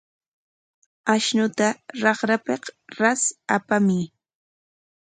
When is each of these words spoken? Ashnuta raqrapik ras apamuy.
Ashnuta 1.13 1.67
raqrapik 2.01 2.63
ras 2.99 3.21
apamuy. 3.55 4.05